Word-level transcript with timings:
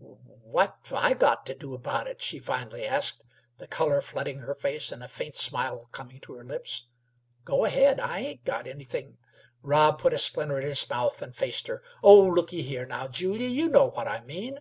"What've 0.00 0.92
I 0.92 1.14
got 1.14 1.46
t' 1.46 1.54
do 1.54 1.78
'bout 1.78 2.08
it?" 2.08 2.20
she 2.20 2.40
finally 2.40 2.84
asked, 2.84 3.22
the 3.58 3.68
color 3.68 4.00
flooding 4.00 4.40
her 4.40 4.52
face, 4.56 4.90
and 4.90 5.04
a 5.04 5.06
faint 5.06 5.36
smile 5.36 5.84
coming 5.92 6.18
to 6.22 6.32
her 6.32 6.42
lips. 6.42 6.88
"Go 7.44 7.64
ahead. 7.64 8.00
I 8.00 8.18
ain't 8.18 8.44
got 8.44 8.66
anything" 8.66 9.18
Rob 9.62 10.00
put 10.00 10.12
a 10.12 10.18
splinter 10.18 10.58
in 10.58 10.66
his 10.66 10.90
mouth 10.90 11.22
and 11.22 11.32
faced 11.32 11.68
her. 11.68 11.80
"Oh, 12.02 12.18
looky 12.22 12.62
here, 12.62 12.86
now, 12.86 13.06
Julyie! 13.06 13.46
you 13.46 13.68
know 13.68 13.86
what 13.90 14.08
I 14.08 14.22
mean. 14.24 14.58